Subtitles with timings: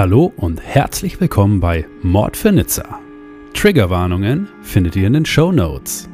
[0.00, 3.00] Hallo und herzlich willkommen bei Mord für Nizza.
[3.52, 6.08] Triggerwarnungen findet ihr in den Show Notes.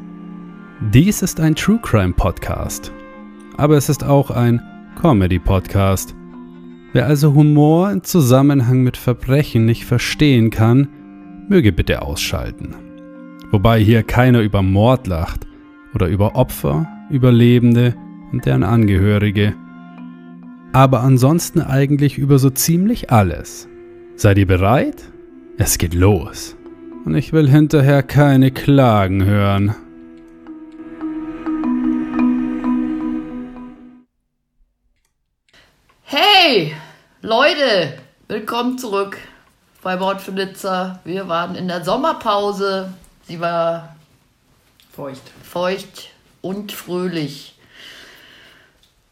[0.93, 2.91] Dies ist ein True Crime Podcast,
[3.57, 4.61] aber es ist auch ein
[5.01, 6.17] Comedy Podcast.
[6.95, 10.89] Wer also Humor im Zusammenhang mit Verbrechen nicht verstehen kann,
[11.49, 12.75] möge bitte ausschalten.
[13.53, 15.47] Wobei hier keiner über Mord lacht
[15.95, 17.95] oder über Opfer, Überlebende
[18.33, 19.55] und deren Angehörige
[20.77, 23.67] aber ansonsten eigentlich über so ziemlich alles.
[24.19, 25.03] Seid ihr bereit?
[25.59, 26.57] Es geht los.
[27.05, 29.77] Und ich will hinterher keine Klagen hören.
[36.05, 36.75] Hey,
[37.21, 39.19] Leute, willkommen zurück
[39.83, 41.01] bei Wort für Nizza.
[41.05, 42.95] Wir waren in der Sommerpause.
[43.29, 43.97] Sie war
[44.95, 45.31] Feucht.
[45.43, 46.09] feucht
[46.41, 47.59] und fröhlich.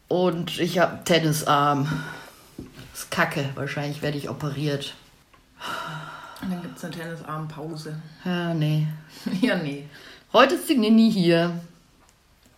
[0.07, 2.03] Und ich habe einen Tennisarm.
[3.15, 3.49] Kacke.
[3.55, 4.93] Wahrscheinlich werde ich operiert.
[6.41, 7.95] Und dann gibt es eine Tennisarmpause.
[8.25, 8.87] Ja, nee.
[9.41, 9.85] Ja, nee.
[10.33, 11.57] Heute ist die Nini hier.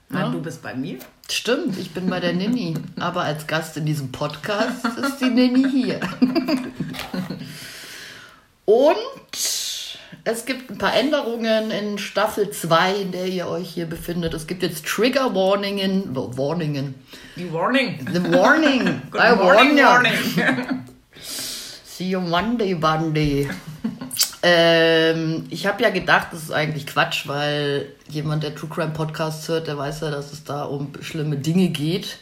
[0.09, 0.31] Nein, Ja.
[0.31, 0.97] du bist bei mir.
[1.29, 2.73] Stimmt, ich bin bei der Nini.
[2.99, 5.99] Aber als Gast in diesem Podcast ist die Nini hier.
[8.65, 8.97] Und
[10.29, 14.33] es gibt ein paar Änderungen in Staffel 2, in der ihr euch hier befindet.
[14.33, 16.13] Es gibt jetzt Trigger Warningen.
[16.13, 16.95] Warningen.
[17.37, 18.05] Die Warning.
[18.11, 19.01] The warning.
[19.09, 19.85] Good I warn morning, ya.
[19.85, 20.13] warning.
[21.21, 23.49] See you Monday, Monday.
[24.43, 29.47] ähm, ich habe ja gedacht, das ist eigentlich Quatsch, weil jemand, der True Crime Podcasts
[29.47, 32.19] hört, der weiß ja, dass es da um schlimme Dinge geht.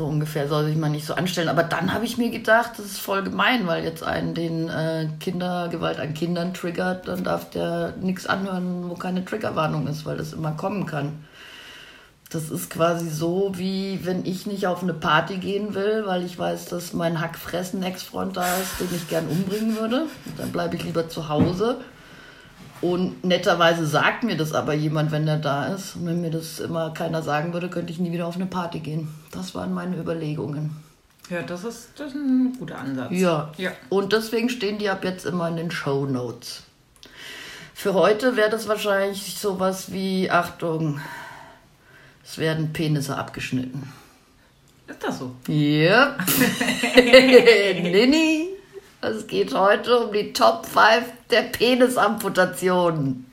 [0.00, 1.50] So ungefähr soll sich man nicht so anstellen.
[1.50, 5.08] Aber dann habe ich mir gedacht, das ist voll gemein, weil jetzt einen den äh,
[5.20, 10.32] Kindergewalt an Kindern triggert, dann darf der nichts anhören, wo keine Triggerwarnung ist, weil das
[10.32, 11.22] immer kommen kann.
[12.30, 16.38] Das ist quasi so, wie wenn ich nicht auf eine Party gehen will, weil ich
[16.38, 20.06] weiß, dass mein Hackfressen-Ex-Freund da ist, den ich gern umbringen würde.
[20.38, 21.76] Dann bleibe ich lieber zu Hause.
[22.80, 25.96] Und netterweise sagt mir das aber jemand, wenn der da ist.
[25.96, 28.80] Und wenn mir das immer keiner sagen würde, könnte ich nie wieder auf eine Party
[28.80, 29.08] gehen.
[29.32, 30.76] Das waren meine Überlegungen.
[31.28, 33.12] Ja, das ist, das ist ein guter Ansatz.
[33.12, 33.52] Ja.
[33.56, 33.70] Ja.
[33.88, 36.62] Und deswegen stehen die ab jetzt immer in den Show Notes.
[37.74, 41.00] Für heute wäre das wahrscheinlich sowas wie, Achtung,
[42.24, 43.92] es werden Penisse abgeschnitten.
[44.86, 45.34] Ist das so?
[45.48, 46.18] Yep.
[47.82, 48.49] Nini,
[49.02, 53.26] es geht heute um die Top 5 der Penisamputationen.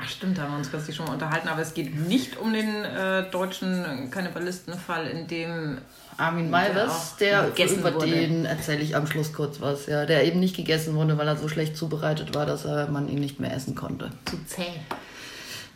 [0.00, 2.52] Ach stimmt, da haben wir uns kürzlich schon mal unterhalten, aber es geht nicht um
[2.52, 5.78] den äh, deutschen Kannibalistenfall, in dem
[6.16, 8.06] Armin Der Maivis, der, gegessen über wurde.
[8.06, 11.36] den erzähle ich am Schluss kurz was, ja, der eben nicht gegessen wurde, weil er
[11.36, 14.10] so schlecht zubereitet war, dass er, man ihn nicht mehr essen konnte.
[14.24, 14.62] zu zäh.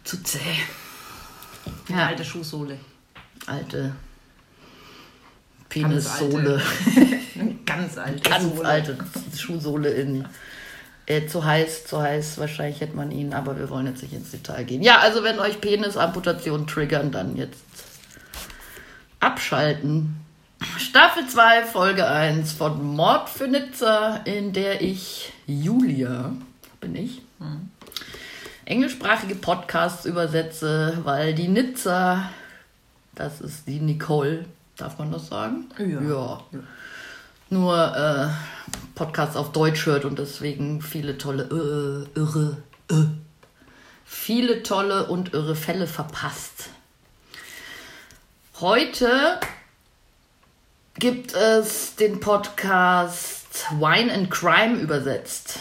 [0.05, 0.39] Zu zäh.
[1.89, 2.07] Eine Ja.
[2.07, 2.79] alte Schuhsohle.
[3.47, 3.93] Alte
[5.69, 6.29] Ganz alte.
[6.29, 6.63] Penissohle.
[7.77, 8.69] Ganz alte Ganz Sohle.
[8.69, 8.99] alte
[9.37, 10.25] Schuhsohle in.
[11.07, 14.31] Äh, zu heiß, zu heiß, wahrscheinlich hätte man ihn, aber wir wollen jetzt nicht ins
[14.31, 14.83] Detail gehen.
[14.83, 17.59] Ja, also wenn euch Penisamputationen triggern, dann jetzt
[19.19, 20.17] abschalten.
[20.79, 26.33] Staffel 2, Folge 1 von Mord für Nizza, in der ich Julia,
[26.81, 27.21] bin ich,
[28.65, 32.31] englischsprachige Podcasts übersetze, weil die Nizza,
[33.15, 34.45] das ist die Nicole,
[34.77, 35.67] darf man das sagen?
[35.79, 36.01] Ja.
[36.01, 36.41] ja.
[37.53, 38.29] Nur äh,
[38.95, 42.57] Podcasts auf Deutsch hört und deswegen viele tolle, äh, irre,
[42.91, 43.05] äh,
[44.07, 46.71] viele tolle und irre Fälle verpasst.
[48.59, 49.39] Heute
[50.95, 55.59] gibt es den Podcast Wine and Crime übersetzt.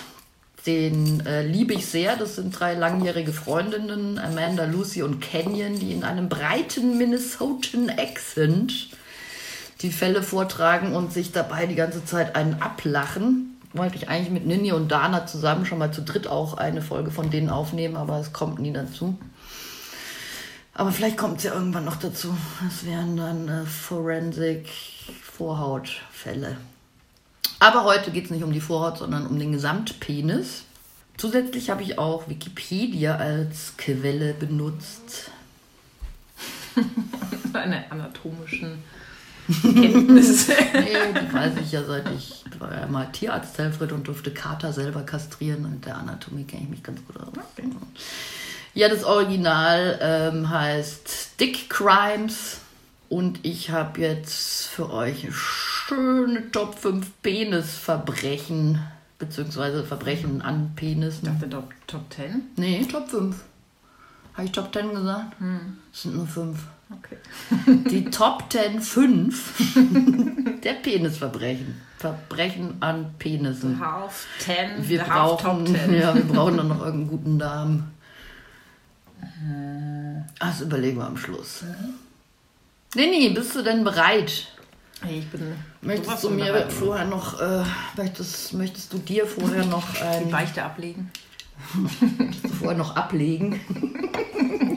[0.66, 2.16] Den äh, liebe ich sehr.
[2.16, 8.88] Das sind drei langjährige Freundinnen, Amanda, Lucy und Canyon, die in einem breiten Minnesotan Accent
[9.82, 13.58] die Fälle vortragen und sich dabei die ganze Zeit einen ablachen.
[13.74, 17.12] Wollte ich eigentlich mit Nini und Dana zusammen schon mal zu dritt auch eine Folge
[17.12, 19.18] von denen aufnehmen, aber es kommt nie dazu.
[20.74, 22.36] Aber vielleicht kommt es ja irgendwann noch dazu.
[22.64, 26.58] Das wären dann äh, Forensic-Vorhautfälle.
[27.60, 30.64] Aber heute geht es nicht um die Vorhaut, sondern um den Gesamtpenis.
[31.18, 35.30] Zusätzlich habe ich auch Wikipedia als Quelle benutzt.
[37.54, 38.82] Eine anatomischen
[39.62, 40.54] Kenntnisse.
[40.74, 44.72] Nee, die weiß ich ja seit ich war ja mal Tierarzt Helfried und durfte Kater
[44.74, 45.66] selber kastrieren.
[45.66, 47.28] Und der Anatomie kenne ich mich ganz gut aus.
[48.74, 52.60] Ja, das Original ähm, heißt Dick Crimes.
[53.10, 58.80] Und ich habe jetzt für euch eine schöne Top 5 Penisverbrechen,
[59.20, 61.26] beziehungsweise Verbrechen an Ich Penissen.
[61.26, 62.42] dachte Top, Top 10.
[62.56, 63.36] Nee, Top 5.
[64.34, 65.34] Habe ich Top 10 gesagt?
[65.92, 66.60] Es sind nur fünf.
[66.98, 67.18] Okay.
[67.90, 69.74] Die Top 10 5
[70.64, 71.80] der Penisverbrechen.
[71.98, 73.80] Verbrechen an Penissen.
[73.80, 75.94] Half 10, Wir brauchen, 10.
[75.94, 77.92] ja, wir brauchen dann noch irgendeinen guten Namen.
[80.40, 81.64] Das überlegen wir am Schluss.
[82.96, 84.48] Leni, bist du denn bereit?
[85.08, 86.72] Ich bin Möchtest du von mir bereit.
[86.72, 87.64] vorher noch, äh,
[87.98, 91.12] möchtest, möchtest du dir vorher noch die ein, Beichte ablegen?
[92.60, 93.60] vorher noch ablegen?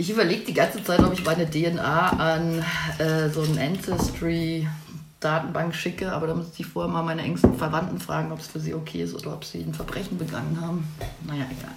[0.00, 2.64] Ich überlege die ganze Zeit, ob ich meine DNA an
[2.96, 8.32] äh, so ein Ancestry-Datenbank schicke, aber da müsste ich vorher mal meine engsten Verwandten fragen,
[8.32, 10.88] ob es für sie okay ist oder ob sie ein Verbrechen begangen haben.
[11.26, 11.74] Naja, egal.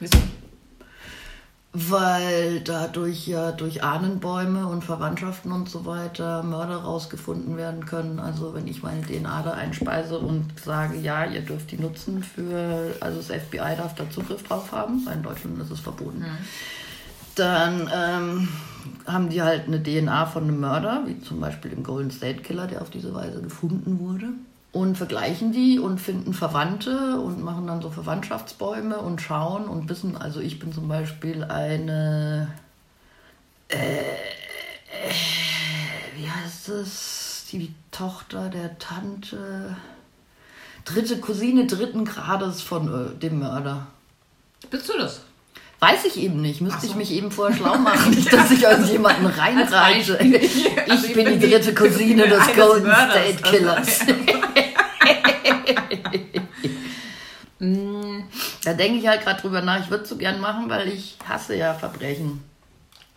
[0.00, 0.16] Wieso?
[1.78, 8.18] Weil dadurch ja durch Ahnenbäume und Verwandtschaften und so weiter Mörder rausgefunden werden können.
[8.18, 12.94] Also wenn ich meine DNA da einspeise und sage, ja, ihr dürft die nutzen für,
[13.00, 16.24] also das FBI darf da Zugriff drauf haben, weil in Deutschland ist es verboten.
[17.34, 18.48] Dann ähm,
[19.06, 22.68] haben die halt eine DNA von einem Mörder, wie zum Beispiel dem Golden State Killer,
[22.68, 24.28] der auf diese Weise gefunden wurde.
[24.76, 30.18] Und vergleichen die und finden Verwandte und machen dann so Verwandtschaftsbäume und schauen und wissen,
[30.18, 32.48] also ich bin zum Beispiel eine,
[33.68, 33.76] äh,
[36.14, 39.74] wie heißt es, die Tochter der Tante,
[40.84, 43.86] dritte Cousine dritten Grades von äh, dem Mörder.
[44.70, 45.22] Bist du das?
[45.80, 46.60] Weiß ich eben nicht.
[46.60, 46.88] Müsste so.
[46.88, 50.18] ich mich eben vorher schlau machen, nicht, dass ich als jemanden reinreite.
[50.22, 52.92] Ich Also bin die dritte Cousine des Golden.
[52.92, 54.00] State Killers.
[54.00, 54.45] Also,
[58.64, 59.80] Da denke ich halt gerade drüber nach.
[59.80, 62.42] Ich würde es so gern machen, weil ich hasse ja Verbrechen.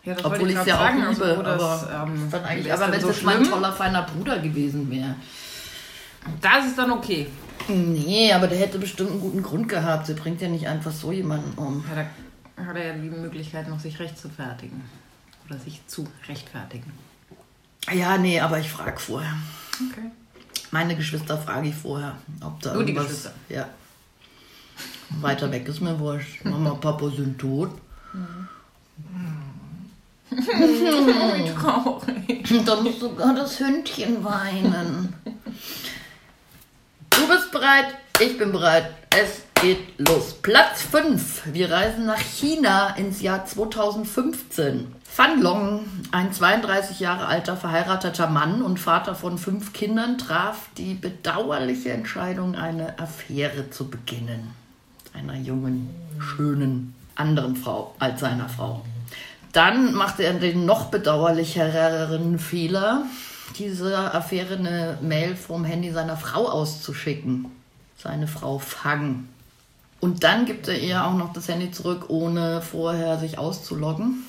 [0.02, 1.06] Ja, das Obwohl ich es ja auch liebe.
[1.06, 4.90] also, das, aber ähm, eigentlich, aber wenn es so jetzt mein toller, feiner Bruder gewesen
[4.90, 5.14] wäre.
[6.40, 7.26] Da ist es dann okay.
[7.68, 10.06] Nee, aber der hätte bestimmt einen guten Grund gehabt.
[10.06, 11.84] Sie bringt ja nicht einfach so jemanden um.
[11.88, 12.06] Ja,
[12.56, 14.82] da hat er ja die Möglichkeit, noch sich recht zu fertigen.
[15.48, 16.92] Oder sich zu rechtfertigen.
[17.92, 19.34] Ja, nee, aber ich frage vorher.
[19.74, 20.10] Okay.
[20.70, 23.08] Meine Geschwister frage ich vorher, ob da Nur die irgendwas...
[23.08, 23.32] Geschwister?
[23.48, 23.68] Ja.
[25.20, 26.44] Weiter weg ist mir wurscht.
[26.44, 27.70] Mama, Papa sind tot.
[30.30, 32.50] Wie traurig.
[32.50, 35.12] Und dann muss sogar das Hündchen weinen.
[37.10, 38.90] Du bist bereit, ich bin bereit.
[39.10, 40.34] Es geht los.
[40.40, 41.42] Platz 5.
[41.52, 44.94] Wir reisen nach China ins Jahr 2015.
[45.20, 45.80] Fan Long,
[46.12, 52.54] ein 32 Jahre alter verheirateter Mann und Vater von fünf Kindern, traf die bedauerliche Entscheidung,
[52.54, 54.54] eine Affäre zu beginnen.
[55.12, 58.82] Einer jungen, schönen, anderen Frau als seiner Frau.
[59.52, 63.02] Dann machte er den noch bedauerlicheren Fehler,
[63.58, 67.44] dieser Affäre eine Mail vom Handy seiner Frau auszuschicken.
[67.98, 69.28] Seine Frau Fang.
[70.00, 74.24] Und dann gibt er ihr auch noch das Handy zurück, ohne vorher sich auszuloggen.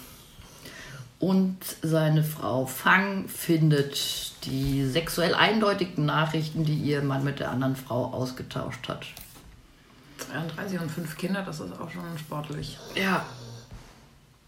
[1.22, 7.76] Und seine Frau Fang findet die sexuell eindeutigen Nachrichten, die ihr Mann mit der anderen
[7.76, 9.06] Frau ausgetauscht hat.
[10.32, 12.80] 33 und fünf Kinder, das ist auch schon sportlich.
[12.96, 13.24] Ja.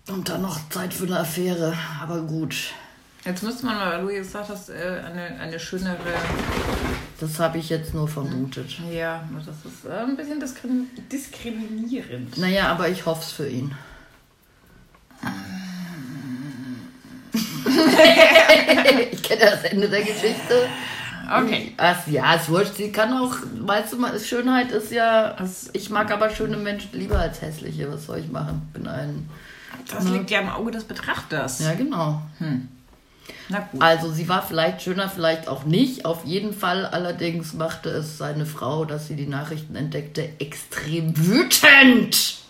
[0.07, 2.55] Und dann noch Zeit für eine Affäre, aber gut.
[3.23, 5.97] Jetzt müsste man mal, weil du jetzt gesagt hast, äh, eine, eine schönere.
[7.19, 8.79] Das habe ich jetzt nur vermutet.
[8.91, 12.35] Ja, das ist äh, ein bisschen diskrim diskriminierend.
[12.39, 13.75] Naja, aber ich hoffe es für ihn.
[19.11, 20.67] Ich kenne das Ende der Geschichte.
[21.25, 21.73] Okay.
[21.77, 22.75] Ach, ja, ist wurscht.
[22.75, 25.35] Sie kann auch, weißt du mal, Schönheit ist ja.
[25.71, 27.91] Ich mag aber schöne Menschen lieber als hässliche.
[27.91, 28.69] Was soll ich machen?
[28.73, 29.29] Bin ein.
[29.89, 31.59] Das liegt ja im Auge des Betrachters.
[31.59, 32.21] Ja, genau.
[33.49, 33.81] Na gut.
[33.81, 36.05] Also, sie war vielleicht schöner, vielleicht auch nicht.
[36.05, 42.42] Auf jeden Fall allerdings machte es seine Frau, dass sie die Nachrichten entdeckte, extrem wütend.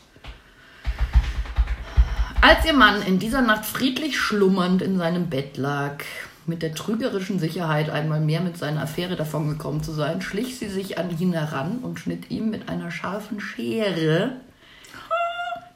[2.44, 6.04] Als ihr Mann in dieser Nacht friedlich schlummernd in seinem Bett lag,
[6.46, 10.98] mit der trügerischen Sicherheit, einmal mehr mit seiner Affäre davongekommen zu sein, schlich sie sich
[10.98, 14.42] an ihn heran und schnitt ihm mit einer scharfen Schere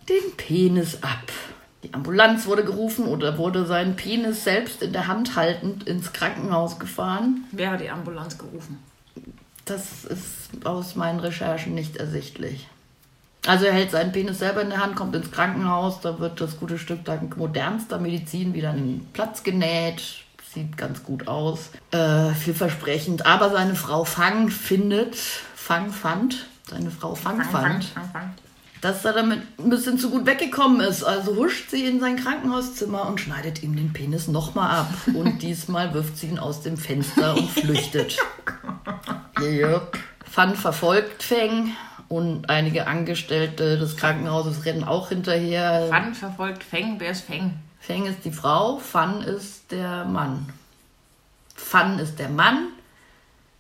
[0.09, 1.31] den Penis ab.
[1.83, 6.79] Die Ambulanz wurde gerufen oder wurde sein Penis selbst in der Hand haltend ins Krankenhaus
[6.79, 7.45] gefahren.
[7.53, 8.83] Wer hat die Ambulanz gerufen?
[9.63, 12.67] Das ist aus meinen Recherchen nicht ersichtlich.
[13.45, 16.59] Also er hält seinen Penis selber in der Hand, kommt ins Krankenhaus, da wird das
[16.59, 20.03] gute Stück dank modernster Medizin wieder einen Platz genäht.
[20.53, 21.69] Sieht ganz gut aus.
[21.91, 23.25] Äh, vielversprechend.
[23.25, 28.33] Aber seine Frau Fang findet, Fang fand, seine Frau Fang, Fang, fang, fand, fang, fang.
[28.81, 31.03] dass er damit ein bisschen zu gut weggekommen ist.
[31.03, 34.93] Also huscht sie in sein Krankenhauszimmer und schneidet ihm den Penis nochmal ab.
[35.13, 38.17] Und diesmal wirft sie ihn aus dem Fenster und flüchtet.
[39.39, 39.97] Jupp.
[40.29, 41.75] Fan verfolgt Feng
[42.09, 45.87] und einige Angestellte des Krankenhauses rennen auch hinterher.
[45.89, 46.95] Wann verfolgt Feng?
[46.99, 47.59] Wer ist Feng?
[47.79, 50.49] Feng ist die Frau, Fan ist der Mann.
[51.55, 52.69] Fan ist der Mann,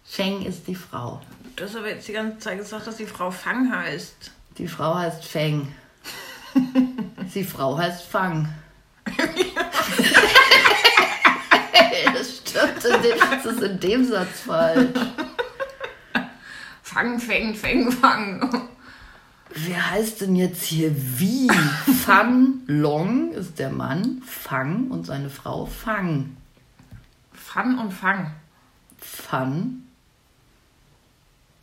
[0.03, 1.21] Feng ist die Frau.
[1.55, 4.31] Du hast aber jetzt die ganze Zeit gesagt, dass die Frau Fang heißt.
[4.57, 5.73] Die Frau heißt Feng.
[7.33, 8.53] die Frau heißt Fang.
[12.13, 14.89] das stimmt, das ist in dem Satz falsch.
[16.87, 18.69] Fang, Feng, Feng, Fang.
[19.49, 21.49] Wer heißt denn jetzt hier wie?
[22.05, 26.37] Fan Long ist der Mann, Fang und seine Frau Fang.
[27.33, 28.31] Fan und Fang.
[28.97, 29.83] Fan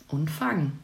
[0.09, 0.79] und Fang.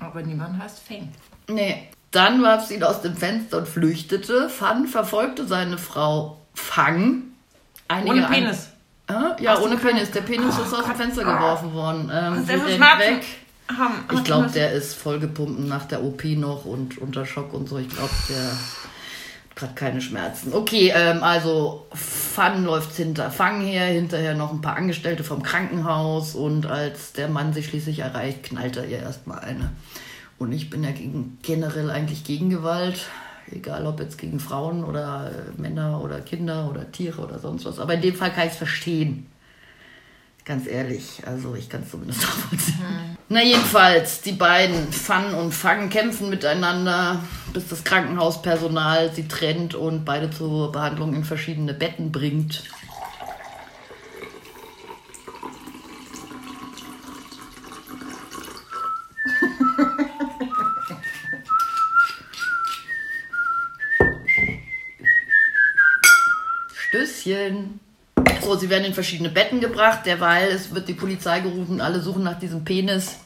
[0.00, 1.12] Aber niemand heißt Feng.
[1.48, 1.88] Nee.
[2.10, 4.48] Dann warf sie ihn aus dem Fenster und flüchtete.
[4.48, 7.22] Fan verfolgte seine Frau Fang.
[7.86, 8.73] Einige Ohne Penis.
[9.06, 10.10] Ah, ja, ohne Penis.
[10.10, 12.10] Der Penis ist aus dem Fenster geworfen worden.
[12.12, 13.24] Ähm, Der will rennt Schmerzen weg.
[13.78, 13.94] haben.
[14.12, 17.78] Ich glaube, der ist vollgepumpt nach der OP noch und unter Schock und so.
[17.78, 20.52] Ich glaube, der hat gerade keine Schmerzen.
[20.54, 26.34] Okay, ähm, also Fun läuft hinter Fang her, hinterher noch ein paar Angestellte vom Krankenhaus
[26.34, 29.70] und als der Mann sie schließlich erreicht, knallt er ihr erstmal eine.
[30.38, 33.00] Und ich bin ja gegen, generell eigentlich gegen Gewalt.
[33.50, 37.78] Egal ob jetzt gegen Frauen oder äh, Männer oder Kinder oder Tiere oder sonst was.
[37.78, 39.26] Aber in dem Fall kann ich es verstehen.
[40.44, 43.16] Ganz ehrlich, also ich kann es zumindest nachvollziehen.
[43.30, 47.22] Na jedenfalls, die beiden, Fun und Fang, kämpfen miteinander,
[47.54, 52.64] bis das Krankenhauspersonal sie trennt und beide zur Behandlung in verschiedene Betten bringt.
[67.24, 67.80] Stößchen.
[68.42, 70.00] So, sie werden in verschiedene Betten gebracht.
[70.04, 73.16] Derweil es wird die Polizei gerufen, alle suchen nach diesem Penis.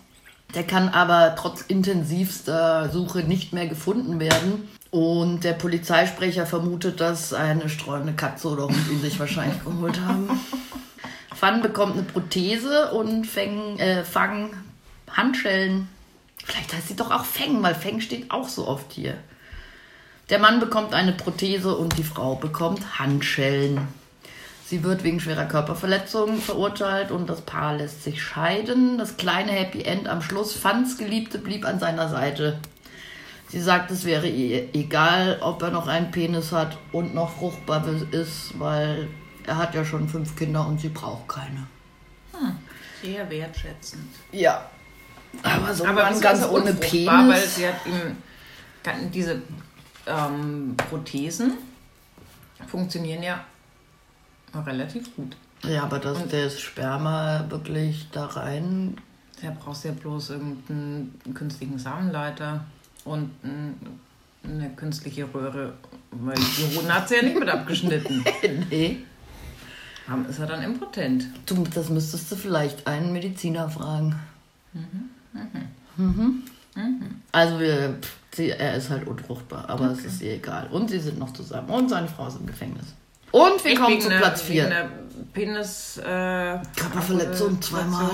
[0.55, 4.69] Der kann aber trotz intensivster Suche nicht mehr gefunden werden.
[4.91, 10.41] Und der Polizeisprecher vermutet, dass eine streunende Katze oder Hund ihn sich wahrscheinlich geholt haben.
[11.35, 14.51] Fan bekommt eine Prothese und Feng, äh, Fang
[15.11, 15.89] Handschellen.
[16.43, 19.19] Vielleicht heißt sie doch auch Feng, weil Feng steht auch so oft hier.
[20.31, 23.89] Der Mann bekommt eine Prothese und die Frau bekommt Handschellen.
[24.67, 28.99] Sie wird wegen schwerer Körperverletzung verurteilt und das Paar lässt sich scheiden.
[28.99, 30.53] Das kleine Happy End am Schluss.
[30.53, 32.59] Fans Geliebte blieb an seiner Seite.
[33.49, 37.83] Sie sagt, es wäre ihr egal, ob er noch einen Penis hat und noch fruchtbar
[38.11, 39.09] ist, weil
[39.47, 41.67] er hat ja schon fünf Kinder und sie braucht keine.
[43.03, 44.09] Sehr wertschätzend.
[44.33, 44.69] Ja.
[45.43, 46.75] Aber so Aber ganz ohne?
[46.75, 47.07] Penis.
[47.07, 49.41] Weil sie hat ihm diese
[50.09, 51.55] ähm, Prothesen
[52.67, 53.45] funktionieren ja
[54.55, 55.37] relativ gut.
[55.65, 58.97] Ja, aber dass das Sperma wirklich da rein.
[59.43, 62.65] Da brauchst du ja bloß irgendeinen künstlichen Samenleiter
[63.05, 63.75] und ein,
[64.43, 65.75] eine künstliche Röhre,
[66.11, 68.25] weil die Hoden hat sie ja nicht mit abgeschnitten.
[68.71, 68.99] nee.
[70.07, 71.27] Dann ist er dann impotent.
[71.45, 74.17] Du, das müsstest du vielleicht einen Mediziner fragen.
[75.97, 76.43] Mhm.
[77.33, 80.69] Also wir, pff, sie, er ist halt unfruchtbar, aber es ist ihr egal.
[80.71, 81.69] Und sie sind noch zusammen.
[81.69, 82.95] Und seine Frau ist im Gefängnis.
[83.31, 84.69] Und wir Echt kommen zu Platz Wegen 4.
[84.69, 84.89] der
[85.35, 85.99] Penis.
[85.99, 88.11] Äh, Körperverletzung zweimal.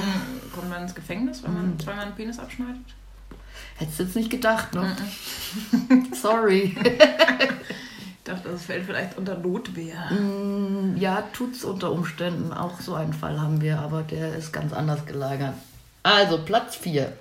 [0.53, 2.83] Kommt man ins Gefängnis, wenn man zweimal einen Penis abschneidet?
[3.77, 4.97] Hättest du jetzt nicht gedacht, ne?
[6.13, 6.77] Sorry.
[6.77, 10.11] Ich dachte, das fällt vielleicht unter Notwehr.
[10.97, 12.53] ja, tut's unter Umständen.
[12.53, 15.55] Auch so einen Fall haben wir, aber der ist ganz anders gelagert.
[16.03, 17.13] Also, Platz 4.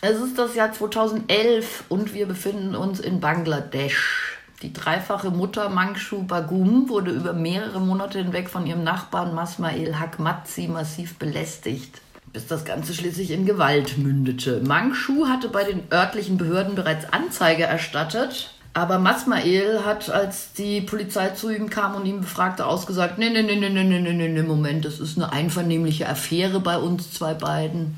[0.00, 4.38] Es ist das Jahr 2011 und wir befinden uns in Bangladesch.
[4.62, 10.68] Die dreifache Mutter Mangshu Bagum wurde über mehrere Monate hinweg von ihrem Nachbarn Masmail Hakmatzi
[10.68, 12.00] massiv belästigt,
[12.32, 14.60] bis das Ganze schließlich in Gewalt mündete.
[14.64, 21.30] Mangshu hatte bei den örtlichen Behörden bereits Anzeige erstattet, aber Masmail hat, als die Polizei
[21.30, 24.42] zu ihm kam und ihn befragte, ausgesagt: Nee, nee, nee, nee, nee, nee, nee, nee,
[24.42, 27.96] Moment, das ist eine einvernehmliche Affäre bei uns zwei beiden.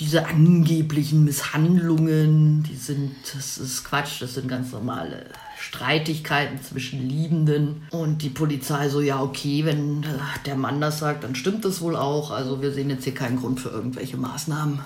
[0.00, 5.26] Diese angeblichen Misshandlungen, die sind, das ist Quatsch, das sind ganz normale
[5.58, 7.82] Streitigkeiten zwischen Liebenden.
[7.90, 10.06] Und die Polizei so, ja, okay, wenn äh,
[10.46, 12.30] der Mann das sagt, dann stimmt das wohl auch.
[12.30, 14.80] Also wir sehen jetzt hier keinen Grund für irgendwelche Maßnahmen.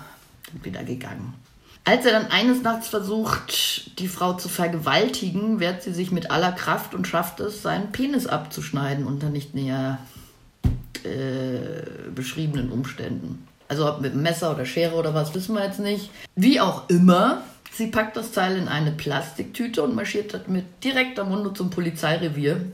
[0.51, 1.35] Sind wieder gegangen.
[1.85, 6.53] Als er dann eines Nachts versucht, die Frau zu vergewaltigen, wehrt sie sich mit aller
[6.53, 9.99] Kraft und schafft es, seinen Penis abzuschneiden unter nicht näher
[11.03, 13.47] äh, beschriebenen Umständen.
[13.73, 16.11] Also ob mit Messer oder Schere oder was, wissen wir jetzt nicht.
[16.37, 17.41] Wie auch immer,
[17.73, 22.67] sie packt das Teil in eine Plastiktüte und marschiert damit direkt am Munde zum Polizeirevier,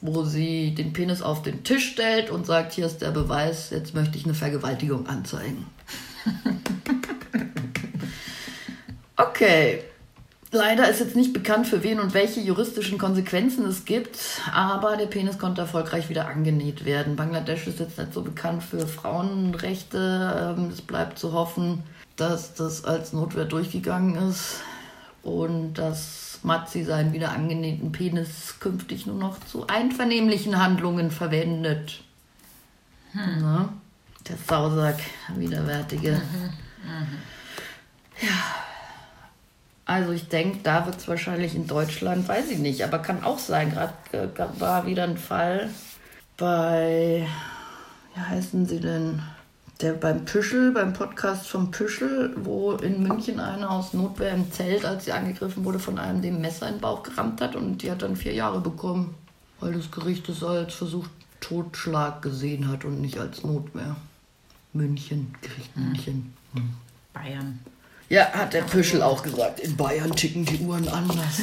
[0.00, 3.94] wo sie den Penis auf den Tisch stellt und sagt, hier ist der Beweis, jetzt
[3.94, 5.66] möchte ich eine Vergewaltigung anzeigen.
[9.20, 9.82] Okay.
[10.50, 14.18] Leider ist jetzt nicht bekannt, für wen und welche juristischen Konsequenzen es gibt,
[14.54, 17.16] aber der Penis konnte erfolgreich wieder angenäht werden.
[17.16, 20.54] Bangladesch ist jetzt nicht so bekannt für Frauenrechte.
[20.56, 21.82] Ähm, Es bleibt zu hoffen,
[22.16, 24.60] dass das als Notwehr durchgegangen ist
[25.22, 32.00] und dass Matzi seinen wieder angenähten Penis künftig nur noch zu einvernehmlichen Handlungen verwendet.
[33.12, 33.68] Na,
[34.26, 36.22] der Sausack, der widerwärtige.
[39.88, 43.38] Also ich denke, da wird es wahrscheinlich in Deutschland, weiß ich nicht, aber kann auch
[43.38, 43.72] sein.
[43.72, 45.70] Gerade äh, war wieder ein Fall
[46.36, 47.26] bei,
[48.14, 49.22] wie heißen sie denn?
[49.80, 54.84] Der beim Püschel, beim Podcast vom Püschel, wo in München einer aus Notwehr im Zelt,
[54.84, 57.90] als sie angegriffen wurde, von einem dem Messer in den Bauch gerammt hat und die
[57.90, 59.14] hat dann vier Jahre bekommen,
[59.58, 61.06] weil das Gericht es als Versuch
[61.40, 63.96] Totschlag gesehen hat und nicht als Notwehr.
[64.74, 66.34] München, Gericht München.
[66.52, 66.74] Hm.
[67.14, 67.60] Bayern.
[68.08, 69.60] Ja, hat der Püschel auch gesagt.
[69.60, 71.40] In Bayern ticken die Uhren anders.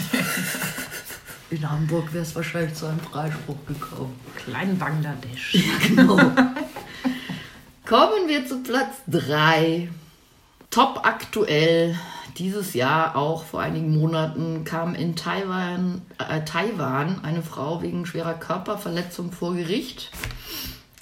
[1.52, 4.20] In Hamburg wäre es wahrscheinlich zu einem Freispruch gekommen.
[4.36, 5.58] Klein Bangladesch.
[5.88, 6.18] Genau.
[7.86, 9.90] Kommen wir zu Platz 3.
[10.72, 11.96] Top aktuell.
[12.40, 18.34] Dieses Jahr, auch vor einigen Monaten, kam in Taiwan, äh, Taiwan eine Frau wegen schwerer
[18.34, 20.12] Körperverletzung vor Gericht.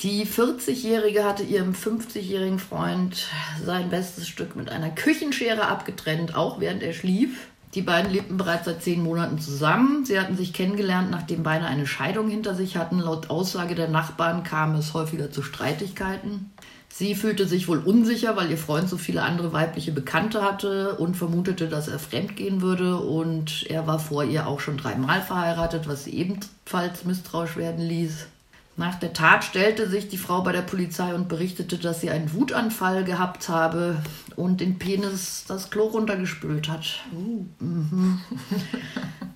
[0.03, 3.29] Die 40-Jährige hatte ihrem 50-jährigen Freund
[3.65, 7.48] sein bestes Stück mit einer Küchenschere abgetrennt, auch während er schlief.
[7.74, 10.03] Die beiden lebten bereits seit zehn Monaten zusammen.
[10.03, 13.00] Sie hatten sich kennengelernt, nachdem beide eine Scheidung hinter sich hatten.
[13.00, 16.51] Laut Aussage der Nachbarn kam es häufiger zu Streitigkeiten.
[16.89, 21.15] Sie fühlte sich wohl unsicher, weil ihr Freund so viele andere weibliche Bekannte hatte und
[21.15, 22.98] vermutete, dass er fremdgehen würde.
[22.98, 28.27] Und er war vor ihr auch schon dreimal verheiratet, was sie ebenfalls misstrauisch werden ließ.
[28.75, 32.33] Nach der Tat stellte sich die Frau bei der Polizei und berichtete, dass sie einen
[32.33, 33.97] Wutanfall gehabt habe
[34.35, 37.01] und den Penis das Klo runtergespült hat.
[37.11, 38.21] Mhm.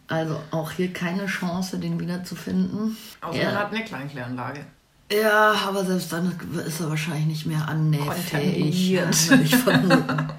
[0.09, 2.95] Also auch hier keine Chance, den wiederzufinden.
[3.19, 4.65] Außer man hat eine Kleinkläranlage.
[5.11, 6.33] Ja, aber selbst dann
[6.65, 8.93] ist er wahrscheinlich nicht mehr annähfähig.
[8.93, 10.29] Ich vermuten.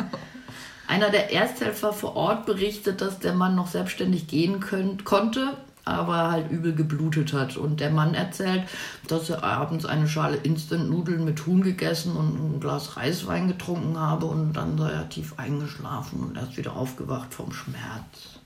[0.86, 5.58] Einer der Ersthelfer vor Ort berichtet, dass der Mann noch selbstständig gehen könnt, konnte,
[5.88, 7.56] aber halt übel geblutet hat.
[7.56, 8.64] Und der Mann erzählt,
[9.06, 14.26] dass er abends eine Schale Instant-Nudeln mit Huhn gegessen und ein Glas Reiswein getrunken habe
[14.26, 18.40] und dann sei er tief eingeschlafen und erst wieder aufgewacht vom Schmerz.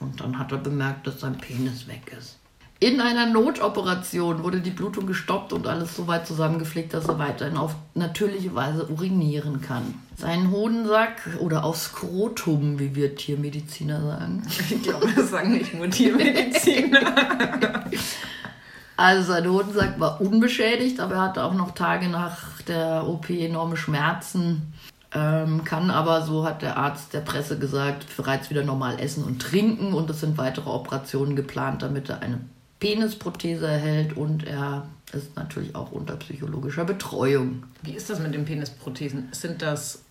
[0.00, 2.38] Und dann hat er bemerkt, dass sein Penis weg ist.
[2.80, 7.56] In einer Notoperation wurde die Blutung gestoppt und alles so weit zusammengepflegt, dass er weiterhin
[7.56, 9.94] auf natürliche Weise urinieren kann.
[10.16, 14.42] Seinen Hodensack oder aufs Skrotum, wie wir Tiermediziner sagen.
[14.70, 17.84] Ich glaube, das sagen nicht nur Tiermediziner.
[18.96, 23.76] Also sein Hodensack war unbeschädigt, aber er hatte auch noch Tage nach der OP enorme
[23.76, 24.72] Schmerzen.
[25.12, 29.40] Ähm, kann aber, so hat der Arzt der Presse gesagt, bereits wieder normal essen und
[29.40, 29.94] trinken.
[29.94, 32.40] Und es sind weitere Operationen geplant, damit er eine
[32.84, 34.16] Penisprothese erhält.
[34.16, 37.64] Und er ist natürlich auch unter psychologischer Betreuung.
[37.82, 39.28] Wie ist das mit den Penisprothesen?
[39.32, 40.02] Sind das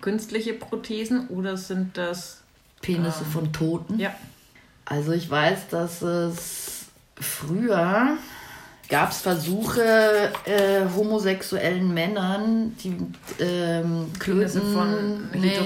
[0.00, 2.38] künstliche Prothesen oder sind das.
[2.80, 3.98] Penisse Ähm, von Toten.
[3.98, 4.12] Ja.
[4.84, 8.16] Also ich weiß, dass es früher
[8.88, 12.96] gab es Versuche, äh, homosexuellen Männern die
[13.38, 15.58] ähm, Penisse Klöten, von nee,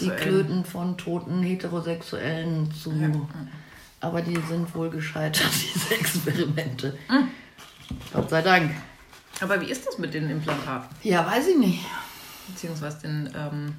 [0.00, 0.10] die.
[0.10, 2.92] Klöten von toten Heterosexuellen zu.
[4.04, 6.98] Aber die sind wohl gescheitert, diese Experimente.
[7.08, 7.28] Hm.
[8.12, 8.70] Gott sei Dank.
[9.40, 10.94] Aber wie ist das mit den Implantaten?
[11.02, 11.80] Ja, weiß ich nicht.
[12.46, 13.74] Beziehungsweise den ähm,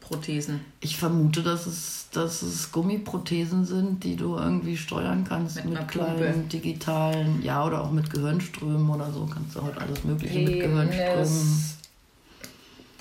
[0.00, 0.64] Prothesen?
[0.80, 5.88] Ich vermute, dass es, dass es Gummiprothesen sind, die du irgendwie steuern kannst Mit mit,
[5.88, 9.26] kleinen digitalen, ja, oder auch mit Gehirnströmen oder so.
[9.26, 11.64] Kannst du heute alles Mögliche mit Gehirnströmen.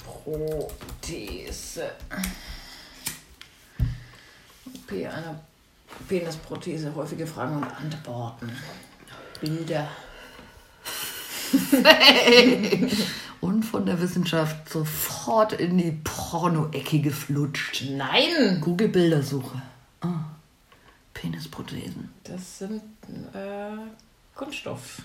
[0.04, 1.92] Prothese.
[4.66, 5.40] OP einer
[6.08, 6.94] Penisprothese.
[6.96, 8.52] Häufige Fragen und Antworten.
[9.42, 9.88] Bilder.
[13.42, 17.86] Und von der Wissenschaft sofort in die Porno-Ecke geflutscht.
[17.92, 18.60] Nein!
[18.62, 19.62] Google-Bildersuche.
[20.02, 20.26] Ah,
[21.14, 22.10] Penisprothesen.
[22.24, 22.82] Das sind
[23.34, 23.78] äh,
[24.34, 25.02] Kunststoff.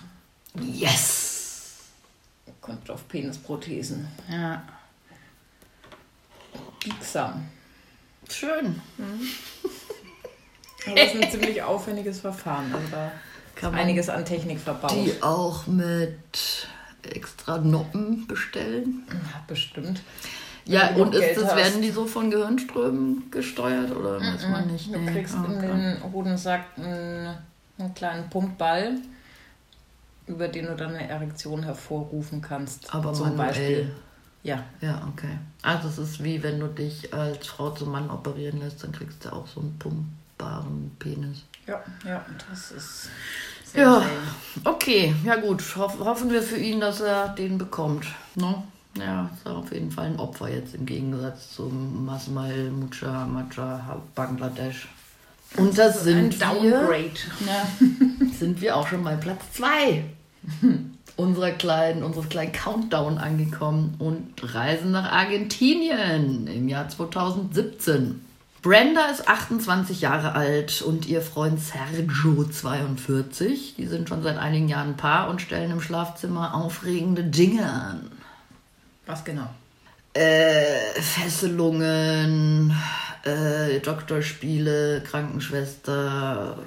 [0.59, 1.81] Yes!
[2.61, 4.07] Kunststoff-Penisprothesen.
[4.29, 4.63] Ja.
[6.83, 7.47] Biegsam.
[8.29, 8.81] Schön.
[8.97, 9.07] Aber
[10.85, 12.73] das ist ein ziemlich aufwendiges Verfahren.
[12.73, 13.11] Also da
[13.55, 14.91] Kann einiges an Technik verbaut.
[14.91, 16.67] Die auch mit
[17.03, 19.03] extra Noppen bestellen.
[19.09, 20.01] Ja, bestimmt.
[20.65, 24.93] Ja, du und ist das, werden die so von Gehirnströmen gesteuert oder weiß man nicht?
[24.93, 25.11] Du Nee.
[25.11, 25.67] kriegst Ah, in okay.
[25.67, 27.35] den Hodensack einen,
[27.79, 28.93] einen kleinen Pumpball,
[30.27, 32.93] über den du dann eine Erektion hervorrufen kannst.
[32.93, 33.47] Aber zum manuell.
[33.47, 33.95] Beispiel.
[34.43, 34.63] Ja.
[34.81, 35.37] Ja, okay.
[35.63, 39.25] Also es ist wie wenn du dich als Frau zum Mann operieren lässt, dann kriegst
[39.25, 39.77] du auch so einen
[40.41, 41.43] pumpbaren Penis.
[41.67, 43.09] Ja, ja, das ist
[43.65, 44.63] sehr Ja, schön.
[44.65, 45.63] okay, ja gut.
[45.77, 48.05] Hoff, hoffen wir für ihn, dass er den bekommt.
[48.35, 48.55] Ne?
[48.97, 54.87] Ja, ist auf jeden Fall ein Opfer jetzt im Gegensatz zum Masmail Mucha Macha Bangladesch.
[55.57, 57.11] Und das Ein sind wir, Downgrade.
[57.45, 57.67] ja,
[58.39, 60.03] sind wir auch schon bei Platz 2
[61.17, 68.21] unserer kleinen, unseres kleinen Countdown angekommen und reisen nach Argentinien im Jahr 2017.
[68.61, 73.73] Brenda ist 28 Jahre alt und ihr Freund Sergio 42.
[73.75, 78.11] Die sind schon seit einigen Jahren ein Paar und stellen im Schlafzimmer aufregende Dinge an.
[79.07, 79.49] Was genau?
[80.13, 82.75] Äh, Fesselungen,
[83.23, 86.59] äh, Doktorspiele, Krankenschwester,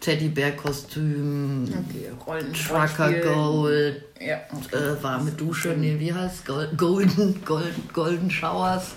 [0.00, 2.52] Teddybär-Kostüm, Okay.
[2.52, 3.12] Trucker.
[3.20, 4.76] Gold, Ja, okay.
[4.76, 8.92] äh, warme Dusche, nee, wie heißt Gold, Golden, Golden, Golden Showers.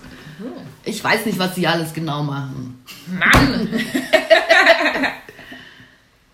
[0.83, 2.83] Ich weiß nicht, was sie alles genau machen.
[3.07, 3.69] Mann!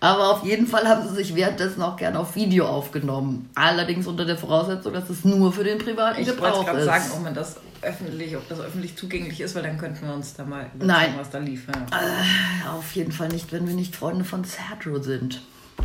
[0.02, 3.50] Aber auf jeden Fall haben sie sich währenddessen auch gerne auf Video aufgenommen.
[3.54, 6.84] Allerdings unter der Voraussetzung, dass es nur für den privaten Ich wollte Gebrauch gerade ist.
[6.86, 10.34] sagen, ob man das öffentlich, ob das öffentlich zugänglich ist, weil dann könnten wir uns
[10.34, 11.10] da mal Nein.
[11.10, 11.66] überlegen, was da lief.
[11.66, 11.98] Ja.
[11.98, 15.42] Äh, Auf jeden Fall nicht, wenn wir nicht Freunde von Sergio sind.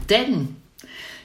[0.09, 0.55] Denn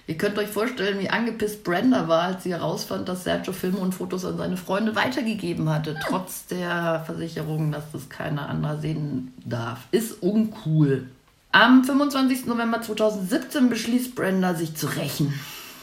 [0.08, 3.94] ihr könnt euch vorstellen, wie angepisst Brenda war, als sie herausfand, dass Sergio Filme und
[3.94, 9.78] Fotos an seine Freunde weitergegeben hatte, trotz der Versicherung, dass das keiner anderer sehen darf.
[9.92, 11.06] Ist uncool.
[11.52, 12.46] Am 25.
[12.46, 15.34] November 2017 beschließt Brenda, sich zu rächen.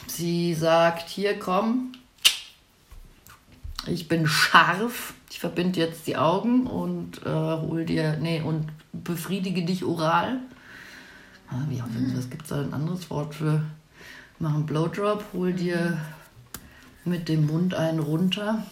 [0.07, 1.91] Sie sagt, hier komm,
[3.85, 5.13] ich bin scharf.
[5.29, 10.39] Ich verbinde jetzt die Augen und äh, hol dir, nee, und befriedige dich oral.
[11.49, 13.61] Ah, wie auch immer, was gibt es da ein anderes Wort für?
[14.39, 15.97] Mach einen Blowdrop, hol dir
[17.03, 18.63] mit dem Mund einen runter.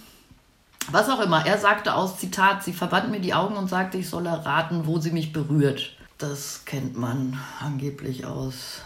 [0.91, 1.45] Was auch immer.
[1.45, 4.99] Er sagte aus Zitat, sie verband mir die Augen und sagte, ich soll erraten, wo
[4.99, 5.94] sie mich berührt.
[6.17, 8.81] Das kennt man angeblich aus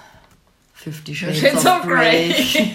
[0.74, 2.34] Fifty Shades, Shades of of Grey.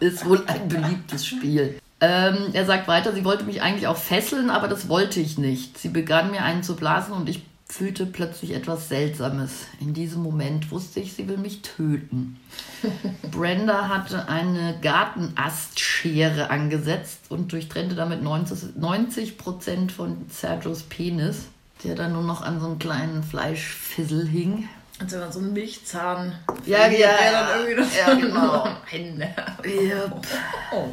[0.00, 1.78] Ist wohl ein beliebtes Spiel.
[2.00, 5.78] Ähm, er sagt weiter, sie wollte mich eigentlich auch fesseln, aber das wollte ich nicht.
[5.78, 9.66] Sie begann mir einen zu blasen und ich fühlte plötzlich etwas Seltsames.
[9.80, 12.38] In diesem Moment wusste ich, sie will mich töten.
[13.30, 21.46] Brenda hatte eine Gartenastschere angesetzt und durchtrennte damit 90 90 Prozent von Sergios Penis,
[21.84, 24.68] der dann nur noch an so einem kleinen Fleischfissel hing.
[25.00, 26.32] Also so ein Milchzahn.
[26.64, 28.68] Ja, der ja, dann irgendwie noch ja, genau.
[28.86, 29.28] Hände.
[29.64, 30.14] Yep.
[30.74, 30.88] Oh.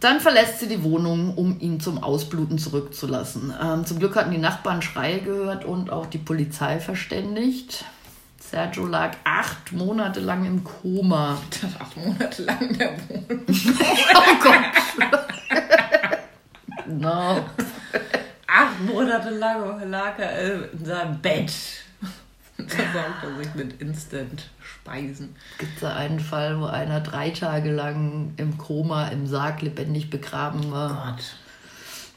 [0.00, 3.54] Dann verlässt sie die Wohnung, um ihn zum Ausbluten zurückzulassen.
[3.62, 7.84] Ähm, zum Glück hatten die Nachbarn Schreie gehört und auch die Polizei verständigt.
[8.38, 11.38] Sergio lag acht Monate lang im Koma.
[11.80, 13.44] Acht Monate lang in der Wohnung.
[14.14, 14.60] Oh Gott.
[16.86, 17.44] no.
[18.56, 21.52] Acht Monate lang lag er in seinem Bett.
[22.56, 25.36] Da saugt er sich mit Instant-Speisen.
[25.58, 30.70] Gibt da einen Fall, wo einer drei Tage lang im Koma im Sarg lebendig begraben
[30.70, 31.12] war?
[31.14, 31.36] Gott.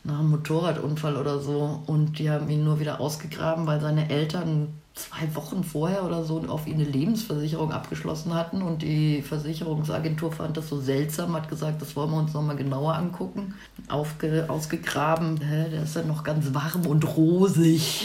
[0.03, 4.69] Nach einem Motorradunfall oder so und die haben ihn nur wieder ausgegraben, weil seine Eltern
[4.95, 10.57] zwei Wochen vorher oder so auf ihn eine Lebensversicherung abgeschlossen hatten und die Versicherungsagentur fand
[10.57, 13.53] das so seltsam, hat gesagt, das wollen wir uns nochmal genauer angucken.
[13.87, 18.01] Aufge, ausgegraben, hä, der ist dann noch ganz warm und rosig.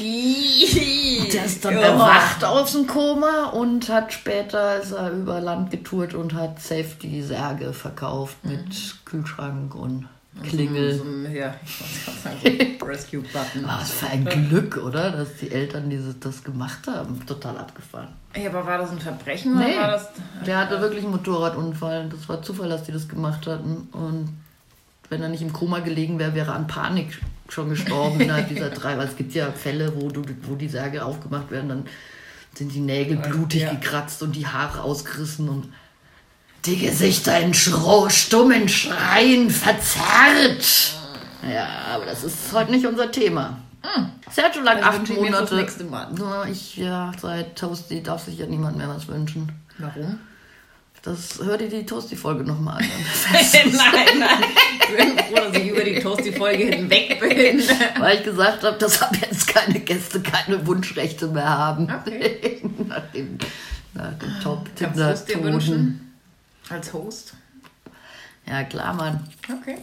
[1.32, 1.80] Der ist dann Ja.
[1.80, 7.72] erwacht aus dem Koma und hat später ist er über Land getourt und hat Safety-Särge
[7.72, 10.06] verkauft mit Kühlschrank und
[10.42, 10.94] Klingel.
[10.98, 13.64] So, ein- ja, ich wollte gerade sagen, so Rescue-Button.
[13.66, 15.10] Was für ein Glück, oder?
[15.12, 17.24] Dass die Eltern dieses, das gemacht haben.
[17.26, 18.08] Total abgefahren.
[18.36, 19.72] Ja, aber war das ein Verbrechen Nee.
[19.74, 20.08] oder war das.
[20.46, 22.08] Der hatte wirklich einen Motorradunfall.
[22.08, 23.88] Das war Zufall, dass die das gemacht hatten.
[23.92, 24.28] Und
[25.08, 28.70] wenn er nicht im Koma gelegen wäre, wäre er an Panik schon gestorben innerhalb dieser
[28.70, 28.98] drei.
[28.98, 31.84] Weil es gibt ja Fälle, wo, du, wo die Särge aufgemacht werden, dann
[32.54, 33.70] sind die Nägel blutig Ja.
[33.72, 35.68] gekratzt und die Haare ausgerissen und
[36.66, 40.94] die Gesichter in stummen Schreien verzerrt.
[41.52, 43.58] Ja, aber das ist heute nicht unser Thema.
[44.30, 45.54] Sergio lag Das acht Monate.
[45.56, 46.08] nächste Mal.
[46.50, 49.52] Ich, ja, seit Toasty darf sich ja niemand mehr was wünschen.
[49.78, 50.18] Warum?
[51.02, 52.84] Das hör dir die Toasty-Folge nochmal an.
[53.52, 54.44] nein, nein.
[54.80, 57.62] Ich bin froh, dass ich über die Toasty-Folge hinweg bin.
[57.98, 61.92] Weil ich gesagt habe, dass ab jetzt keine Gäste keine Wunschrechte mehr haben.
[61.92, 62.62] Okay.
[62.88, 63.36] nach dem,
[63.92, 64.66] nach dem top
[66.68, 67.34] Als Host?
[68.46, 69.26] Ja, klar, Mann.
[69.44, 69.78] Okay.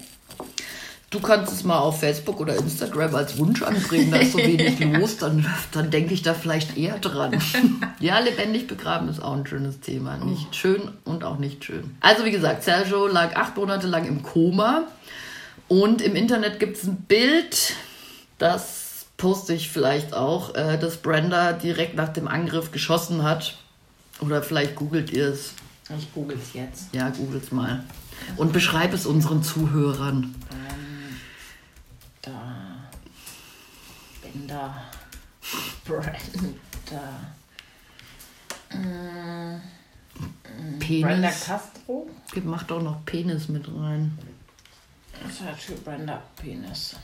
[1.10, 4.80] Du kannst es mal auf Facebook oder Instagram als Wunsch anbringen, da ist so wenig
[4.98, 7.38] los, dann, dann denke ich da vielleicht eher dran.
[8.00, 10.18] ja, lebendig begraben ist auch ein schönes Thema.
[10.18, 11.98] Nicht schön und auch nicht schön.
[12.00, 14.84] Also wie gesagt, Sergio lag acht Monate lang im Koma
[15.68, 17.74] und im Internet gibt es ein Bild,
[18.38, 23.58] das poste ich vielleicht auch, äh, dass Brenda direkt nach dem Angriff geschossen hat.
[24.20, 25.54] Oder vielleicht googelt ihr es.
[25.98, 26.94] Ich google es jetzt.
[26.94, 27.84] Ja, googelt mal.
[28.38, 30.36] Und beschreib es unseren Zuhörern.
[32.22, 32.88] Da.
[34.22, 34.84] Bender.
[35.86, 36.12] Brenda.
[38.70, 39.62] Brenda
[40.80, 41.46] Penis.
[41.46, 42.10] Castro.
[42.44, 44.18] Mach doch noch Penis mit rein.
[45.30, 46.96] Sergio Brenda Penis.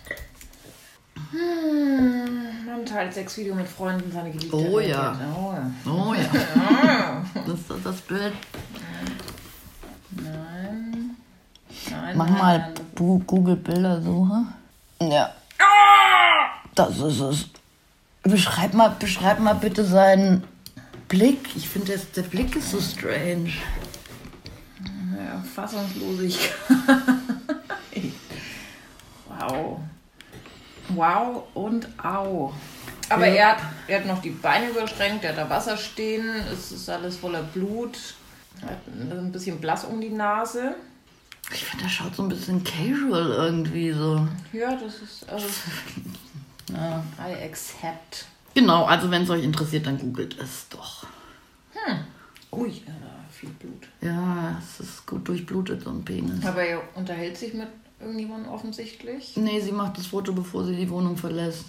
[1.32, 4.56] Hm, man teilt Sexvideo mit Freunden, seine Geliebte.
[4.56, 5.20] Oh ja.
[5.36, 5.92] Oh ja.
[5.92, 7.26] Oh ja.
[7.46, 8.34] Das ist das Bild.
[10.12, 11.16] Nein.
[11.90, 12.18] Nein.
[12.18, 13.24] Mach nein, mal nein.
[13.26, 14.46] Google Bildersuche.
[15.02, 15.34] Ja.
[16.76, 17.46] Das ist es.
[18.24, 20.44] Beschreib mal, beschreib mal bitte seinen
[21.08, 21.56] Blick.
[21.56, 23.52] Ich finde, der Blick ist so strange.
[25.18, 26.54] Ja, Fassungslosigkeit.
[29.28, 29.80] wow.
[30.90, 32.54] Wow und au.
[33.10, 33.34] Aber Ja.
[33.34, 36.90] er, hat, er hat noch die Beine überschränkt, er hat da Wasser stehen, es ist
[36.90, 37.98] alles voller Blut.
[38.62, 40.76] Er hat ein bisschen blass um die Nase.
[41.54, 44.28] Ich finde, der schaut so ein bisschen casual irgendwie so.
[44.52, 45.30] Ja, das ist.
[45.30, 45.48] Also,
[46.74, 47.02] Ja.
[47.26, 48.26] I accept.
[48.54, 51.06] Genau, also wenn es euch interessiert, dann googelt es doch.
[52.52, 53.88] Ui, ja, da viel Blut.
[54.02, 56.44] Ja, es ist gut durchblutet, so ein Penis.
[56.46, 57.68] Aber er unterhält sich mit
[58.00, 59.34] irgendjemandem offensichtlich.
[59.36, 61.66] Nee, sie macht das Foto, bevor sie die Wohnung verlässt.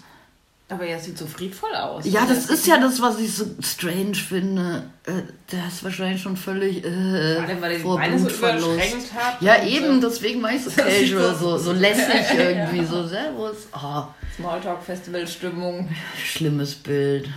[0.71, 2.05] Aber er sieht so friedvoll aus.
[2.05, 4.83] Ja, das Er ist ja das, was ich so strange finde.
[5.07, 5.13] Äh,
[5.51, 8.67] der ist wahrscheinlich schon völlig äh, Vor allem, weil vor so Blutverlust.
[8.75, 9.41] überschränkt hat.
[9.41, 13.07] Ja, eben, äh, deswegen war ich so Das casual, so- so, so lässig irgendwie, so
[13.07, 13.67] Servus.
[13.73, 14.03] Oh,
[14.37, 15.89] Smalltalk-Festival-Stimmung.
[16.23, 17.27] schlimmes Bild.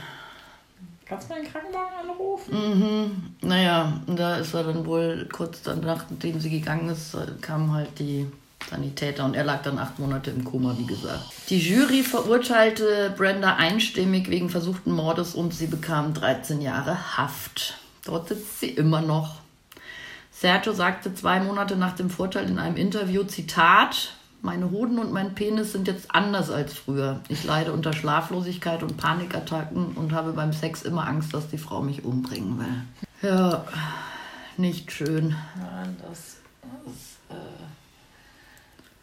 [1.06, 2.52] Kannst du den Krankenwagen anrufen?
[3.40, 3.48] Mhm.
[3.48, 7.98] Naja, und da ist er dann wohl kurz danach, nachdem sie gegangen ist, kamen halt
[7.98, 8.26] die
[8.70, 11.24] Sanitäter und er lag dann acht Monate im Koma, wie gesagt.
[11.48, 17.78] Die Jury verurteilte Brenda einstimmig wegen versuchten Mordes und sie bekam 13 Jahre Haft.
[18.04, 19.42] Dort sitzt sie immer noch.
[20.30, 25.34] Sergio sagte zwei Monate nach dem Vorteil in einem Interview, Zitat, meine Hoden und mein
[25.34, 27.20] Penis sind jetzt anders als früher.
[27.28, 31.80] Ich leide unter Schlaflosigkeit und Panikattacken und habe beim Sex immer Angst, dass die Frau
[31.80, 33.30] mich umbringen will.
[33.30, 33.64] Ja,
[34.56, 35.36] nicht schön.
[35.54, 36.90] Nein, das äh,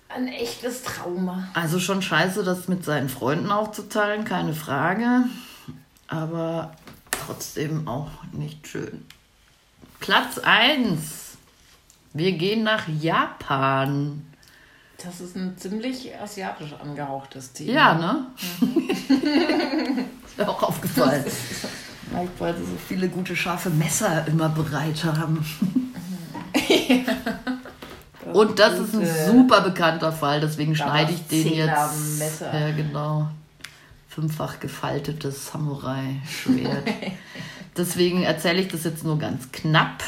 [0.10, 1.48] ein echtes Trauma.
[1.54, 5.26] Also schon scheiße, das mit seinen Freunden aufzuteilen, keine Frage.
[6.08, 6.76] Aber
[7.12, 9.06] trotzdem auch nicht schön.
[10.00, 11.38] Platz 1.
[12.14, 14.26] Wir gehen nach Japan.
[15.04, 17.72] Das ist ein ziemlich asiatisch angehauchtes Thema.
[17.72, 18.28] Ja, ne?
[20.26, 21.24] ist mir auch aufgefallen.
[22.10, 25.46] Vielleicht, weil sie so viele gute scharfe Messer immer bereit haben.
[28.40, 31.68] Und das ist ein super bekannter Fall, deswegen schneide ich den jetzt.
[31.68, 32.58] Damaszener-Messer.
[32.58, 33.28] Ja, genau.
[34.08, 36.88] Fünffach gefaltetes Samurai-Schwert.
[37.78, 40.04] deswegen erzähle ich das jetzt nur ganz knapp.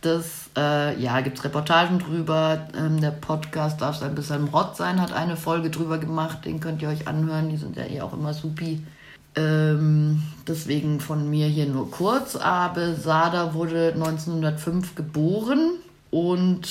[0.00, 2.66] Das, äh, ja, gibt es Reportagen drüber.
[2.76, 6.44] Ähm, der Podcast darf ein bisschen Rott sein, hat eine Folge drüber gemacht.
[6.44, 7.50] Den könnt ihr euch anhören.
[7.50, 8.84] Die sind ja eh auch immer supi.
[9.36, 12.34] Ähm, deswegen von mir hier nur kurz.
[12.34, 15.74] Abe Sada wurde 1905 geboren
[16.10, 16.66] und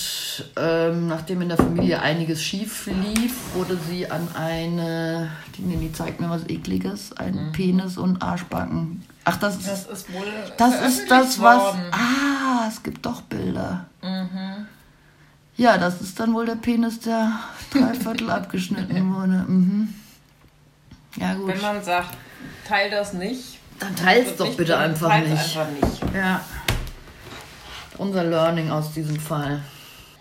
[0.56, 6.20] ähm, nachdem in der Familie einiges schief lief, wurde sie an eine, die, die zeigt
[6.22, 9.04] mir was ekliges, ein Penis und Arschbacken.
[9.26, 10.26] Ach, das ist Das ist wohl.
[10.58, 11.62] das ist das, was.
[11.62, 11.82] worden.
[11.92, 13.86] Ah, es gibt doch Bilder.
[15.58, 17.32] Ja, das ist dann wohl der Penis, der
[17.72, 19.46] drei Viertel abgeschnitten wurde.
[19.48, 19.94] Mhm.
[21.18, 21.48] Ja, gut.
[21.48, 22.16] Wenn man sagt,
[22.68, 23.60] teil das nicht.
[23.80, 25.32] Dann teil's doch bitte einfach nicht.
[25.32, 26.16] einfach nicht.
[26.16, 26.42] Ja.
[27.98, 29.62] Unser Learning aus diesem Fall.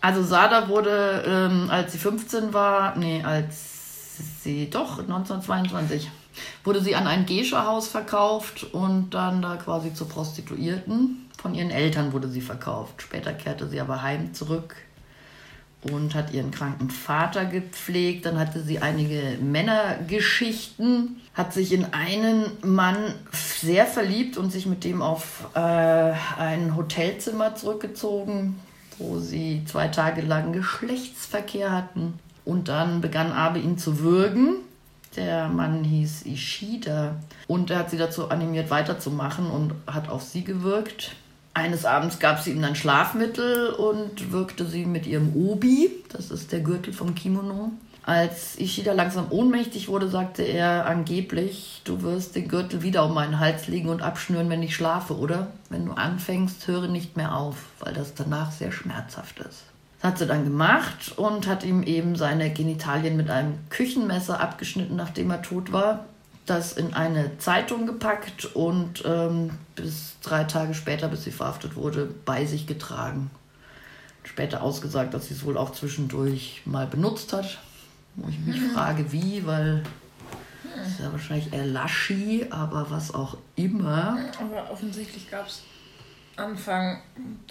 [0.00, 6.10] Also Sada wurde, ähm, als sie 15 war, nee, als sie, doch, 1922,
[6.62, 11.28] wurde sie an ein Geisha-Haus verkauft und dann da quasi zur Prostituierten.
[11.40, 13.02] Von ihren Eltern wurde sie verkauft.
[13.02, 14.76] Später kehrte sie aber heim zurück
[15.92, 18.26] und hat ihren kranken Vater gepflegt.
[18.26, 24.84] Dann hatte sie einige Männergeschichten, hat sich in einen Mann sehr verliebt und sich mit
[24.84, 28.58] dem auf äh, ein Hotelzimmer zurückgezogen,
[28.98, 32.18] wo sie zwei Tage lang Geschlechtsverkehr hatten.
[32.44, 34.56] Und dann begann Abe ihn zu würgen.
[35.16, 37.14] Der Mann hieß Ishida
[37.46, 41.14] und er hat sie dazu animiert, weiterzumachen und hat auf sie gewirkt.
[41.54, 46.50] Eines Abends gab sie ihm dann Schlafmittel und wirkte sie mit ihrem Obi, das ist
[46.50, 47.70] der Gürtel vom Kimono,
[48.02, 53.38] Als Ishida langsam ohnmächtig wurde, sagte er angeblich, du wirst den Gürtel wieder um meinen
[53.38, 55.52] Hals legen und abschnüren, wenn ich schlafe, oder?
[55.70, 59.62] Wenn du anfängst, höre nicht mehr auf, weil das danach sehr schmerzhaft ist.
[60.02, 64.96] Das hat sie dann gemacht und hat ihm eben seine Genitalien mit einem Küchenmesser abgeschnitten,
[64.96, 66.04] nachdem er tot war.
[66.46, 72.12] Das in eine Zeitung gepackt und ähm, bis drei Tage später, bis sie verhaftet wurde,
[72.24, 73.30] bei sich getragen.
[74.24, 77.58] Später ausgesagt, dass sie es wohl auch zwischendurch mal benutzt hat.
[78.16, 79.82] Wo ich mich frage, wie, weil
[80.76, 84.18] das ist ja wahrscheinlich eher laschi, aber was auch immer.
[84.38, 85.62] Aber offensichtlich gab es
[86.36, 87.00] Anfang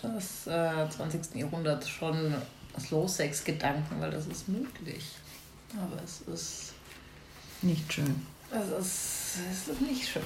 [0.03, 1.35] des äh, 20.
[1.35, 2.33] Jahrhunderts schon
[2.79, 5.05] Slow-Sex-Gedanken, weil das ist möglich.
[5.77, 6.73] Aber es ist,
[7.61, 8.25] Nicht schön.
[8.53, 10.21] Es ist, es ist nicht schön.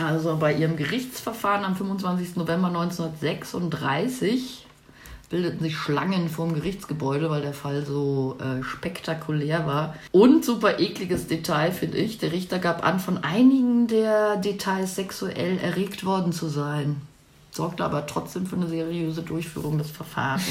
[0.00, 2.36] Also bei ihrem Gerichtsverfahren am 25.
[2.36, 4.66] November 1936
[5.30, 9.94] bildeten sich Schlangen vorm Gerichtsgebäude, weil der Fall so äh, spektakulär war.
[10.12, 12.18] Und super ekliges Detail, finde ich.
[12.18, 17.00] Der Richter gab an, von einigen der Details sexuell erregt worden zu sein.
[17.50, 20.44] Sorgte aber trotzdem für eine seriöse Durchführung des Verfahrens.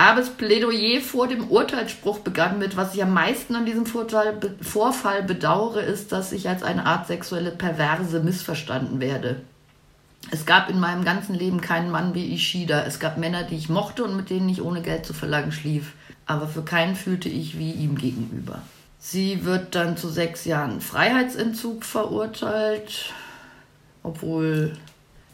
[0.00, 5.22] Aber das Plädoyer vor dem Urteilsspruch begann mit, was ich am meisten an diesem Vorfall
[5.24, 9.40] bedauere, ist, dass ich als eine Art sexuelle Perverse missverstanden werde.
[10.30, 12.84] Es gab in meinem ganzen Leben keinen Mann wie Ishida.
[12.84, 15.94] Es gab Männer, die ich mochte und mit denen ich ohne Geld zu verlangen schlief.
[16.26, 18.62] Aber für keinen fühlte ich wie ihm gegenüber.
[19.00, 23.12] Sie wird dann zu sechs Jahren Freiheitsentzug verurteilt,
[24.04, 24.76] obwohl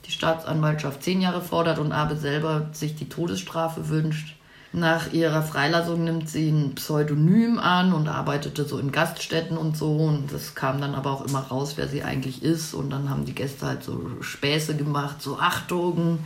[0.07, 4.37] die Staatsanwaltschaft zehn Jahre fordert und Abe selber sich die Todesstrafe wünscht.
[4.77, 9.95] Nach ihrer Freilassung nimmt sie ein Pseudonym an und arbeitete so in Gaststätten und so.
[9.95, 12.75] Und das kam dann aber auch immer raus, wer sie eigentlich ist.
[12.75, 16.19] Und dann haben die Gäste halt so Späße gemacht, so Achtung,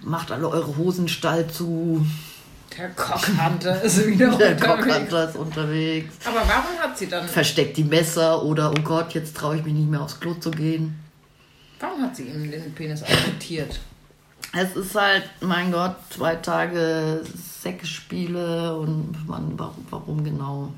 [0.00, 2.04] macht alle eure Hosenstall zu.
[2.76, 4.66] Der Cockhunter ist wieder Der unterwegs.
[4.66, 6.14] Cockhunter ist unterwegs.
[6.24, 9.74] Aber warum hat sie dann, Versteckt die Messer oder oh Gott, jetzt traue ich mich
[9.74, 10.98] nicht mehr aufs Klo zu gehen.
[11.78, 13.78] warum hat sie ihm den Penis amputiert?
[14.52, 17.22] Es ist halt, mein Gott, zwei Tage
[17.62, 20.72] Sexspiele und man, warum, warum genau,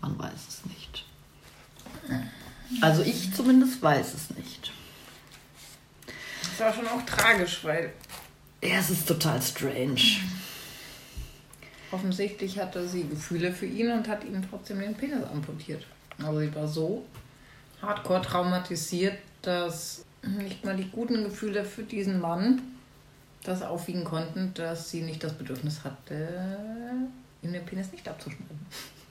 [0.00, 1.04] man weiß es nicht.
[2.80, 4.72] Also ich zumindest weiß es nicht.
[6.06, 7.92] Das war schon auch tragisch, weil
[8.62, 10.00] Ja, es ist total strange.
[11.90, 15.84] offensichtlich hatte sie Gefühle für ihn und hat ihm trotzdem den Penis amputiert.
[16.22, 17.04] Aber sie war so
[17.82, 22.62] hardcore traumatisiert, dass nicht mal die guten Gefühle für diesen Mann
[23.44, 26.28] das aufwiegen konnten, dass sie nicht das Bedürfnis hatte,
[27.42, 28.66] ihm den Penis nicht abzuschneiden.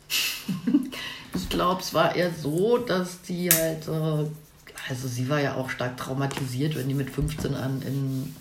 [1.34, 4.30] Ich glaube, es war eher so, dass die halt, äh,
[4.90, 8.36] also sie war ja auch stark traumatisiert, wenn die mit 15 an in,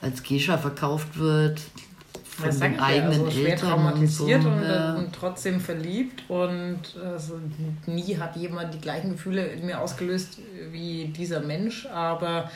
[0.00, 1.60] als Gescha verkauft wird.
[2.24, 4.64] Von Das den ja, eigenen also schwer Eltern traumatisiert und, und, so.
[4.64, 4.94] ja.
[4.94, 7.38] und trotzdem verliebt und also,
[7.86, 10.38] nie hat jemand die gleichen Gefühle in mir ausgelöst
[10.72, 12.50] wie dieser Mensch, aber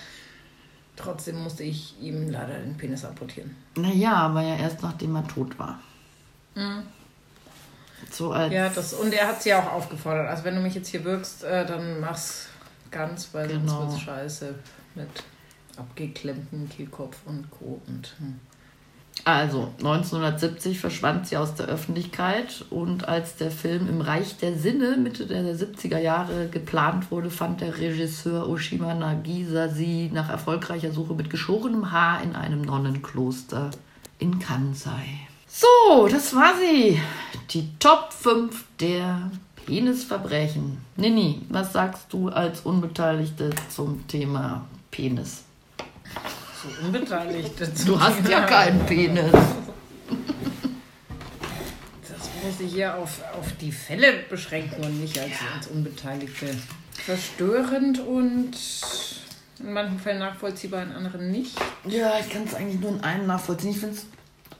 [0.96, 3.56] trotzdem musste ich ihm leider den Penis amputieren.
[3.76, 5.80] Naja, aber ja erst nachdem er tot war.
[8.10, 10.28] So als Ja, das, und er hat sie auch aufgefordert.
[10.28, 12.48] Also wenn du mich jetzt hier wirkst, äh, dann mach's
[12.90, 13.66] ganz, weil Genau.
[13.80, 14.54] sonst wird's scheiße
[14.94, 15.08] mit
[15.76, 17.80] abgeklemmtem Kehlkopf und Co.
[17.88, 18.38] Und, hm.
[19.24, 24.98] Also, 1970 verschwand sie aus der Öffentlichkeit und als der Film im Reich der Sinne
[24.98, 31.14] Mitte der 70er Jahre geplant wurde, fand der Regisseur Oshima Nagisa sie nach erfolgreicher Suche
[31.14, 33.70] mit geschorenem Haar in einem Nonnenkloster
[34.18, 35.20] in Kansai.
[35.46, 37.00] So, das war sie.
[37.50, 39.30] Die Top 5 der
[39.64, 40.78] Penisverbrechen.
[40.96, 45.43] Nini, was sagst du als Unbeteiligte zum Thema Penis?
[46.64, 47.52] So unbeteiligt.
[47.86, 49.32] Du hast ja keinen Penis.
[52.02, 56.46] Das muss ich hier auf, auf die Fälle beschränken und nicht als, als Unbeteiligte.
[56.92, 58.52] Verstörend und
[59.60, 61.56] in manchen Fällen nachvollziehbar, in anderen nicht.
[61.86, 63.70] Ja, ich kann es eigentlich nur in einem nachvollziehen.
[63.70, 64.06] Ich finde es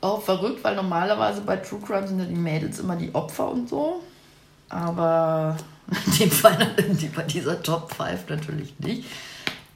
[0.01, 3.69] auch verrückt, weil normalerweise bei True Crime sind ja die Mädels immer die Opfer und
[3.69, 4.01] so.
[4.69, 5.57] Aber
[6.07, 6.57] in dem Fall,
[6.99, 9.05] die- bei dieser Top 5 natürlich nicht.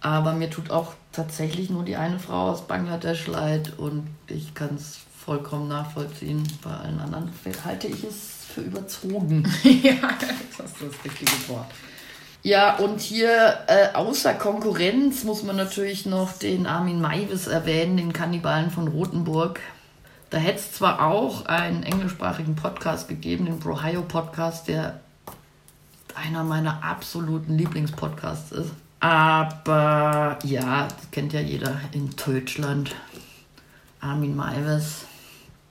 [0.02, 4.76] Aber mir tut auch tatsächlich nur die eine Frau aus Bangladesch leid und ich kann
[4.76, 6.44] es vollkommen nachvollziehen.
[6.64, 7.32] Bei allen anderen
[7.66, 9.44] halte ich es für überzogen.
[9.64, 11.68] ja, das ist das richtige Wort.
[12.42, 18.14] Ja, und hier äh, außer Konkurrenz muss man natürlich noch den Armin Maivis erwähnen, den
[18.14, 19.60] Kannibalen von Rothenburg.
[20.30, 25.02] Da hätte es zwar auch einen englischsprachigen Podcast gegeben, den Brohio Podcast, der
[26.16, 28.72] einer meiner absoluten Lieblingspodcasts ist.
[29.00, 32.96] Aber ja, das kennt ja jeder in Deutschland.
[34.02, 35.06] Armin Maivis.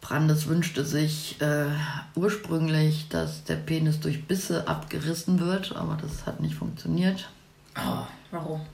[0.00, 1.66] Brandes wünschte sich äh,
[2.14, 7.28] ursprünglich, dass der Penis durch Bisse abgerissen wird, aber das hat nicht funktioniert.
[7.76, 8.64] Oh, warum?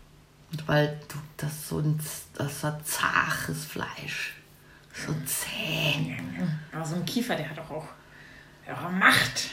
[0.66, 1.98] Weil du das so ein,
[2.34, 4.34] das hat zaches Fleisch.
[4.94, 6.16] So zäh.
[6.72, 7.88] Aber so ein Kiefer, der hat doch auch,
[8.64, 9.50] der hat auch Macht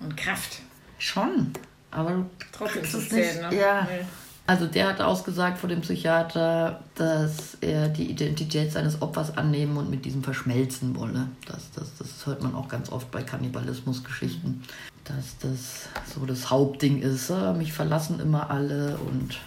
[0.00, 0.58] und Kraft.
[0.98, 1.52] Schon.
[1.92, 3.52] Aber du Trotzdem zu zählen, nicht.
[3.52, 3.60] ne?
[3.60, 3.82] Ja.
[3.84, 4.04] Nee.
[4.46, 9.88] Also der hat ausgesagt vor dem Psychiater, dass er die Identität seines Opfers annehmen und
[9.88, 11.28] mit diesem verschmelzen wolle.
[11.46, 14.64] Das, das, das hört man auch ganz oft bei Kannibalismusgeschichten,
[15.04, 17.30] dass das so das Hauptding ist.
[17.30, 19.38] äh, Mich verlassen immer alle und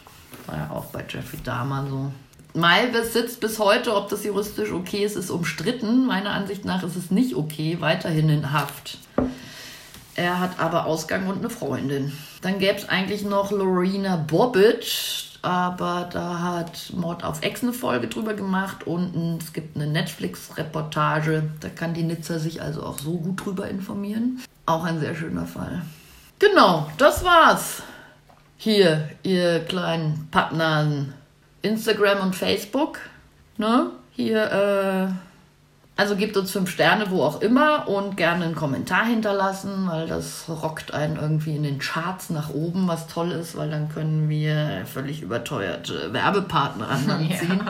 [0.48, 2.12] war ja auch bei Jeffrey Dahmer so.
[2.58, 6.06] Malves sitzt bis heute, ob das juristisch okay ist, ist umstritten.
[6.06, 9.00] Meiner Ansicht nach ist es nicht okay, weiterhin in Haft.
[10.16, 12.14] Er hat aber Ausgang und eine Freundin.
[12.42, 18.08] Dann gäbe es eigentlich noch Lorena Bobbitt, aber da hat Mord auf Ex eine Folge
[18.08, 21.50] drüber gemacht und es gibt eine Netflix-Reportage.
[21.60, 24.42] Da kann die Nizza sich also auch so gut drüber informieren.
[24.66, 25.82] Auch ein sehr schöner Fall.
[26.40, 27.84] Genau, das war's.
[28.58, 31.14] Hier, ihr kleinen Pappnasen.
[31.62, 33.00] Instagram und Facebook.
[33.58, 33.92] Ne?
[34.12, 35.25] Hier, äh,
[35.98, 40.44] also gebt uns fünf Sterne, wo auch immer, und gerne einen Kommentar hinterlassen, weil das
[40.50, 44.86] rockt einen irgendwie in den Charts nach oben, was toll ist, weil dann können wir
[44.92, 47.62] völlig überteuerte Werbepartner ranziehen.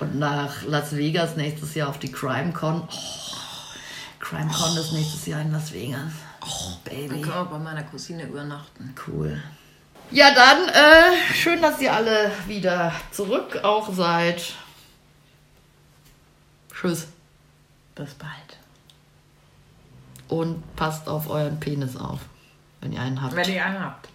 [0.00, 2.82] Und nach Las Vegas nächstes Jahr auf die CrimeCon.
[2.86, 3.34] Oh,
[4.20, 6.12] CrimeCon ist nächstes Jahr in Las Vegas.
[6.42, 7.20] Oh, Dann Baby.
[7.22, 8.94] können wir bei meiner Cousine übernachten.
[9.06, 9.40] Cool.
[10.10, 14.54] Ja, dann äh, schön, dass ihr alle wieder zurück auch seid.
[16.78, 17.08] Tschüss.
[17.94, 18.58] Bis bald.
[20.28, 22.20] Und passt auf euren Penis auf,
[22.80, 23.34] wenn ihr einen habt.
[23.34, 24.08] Wenn ihr einen habt.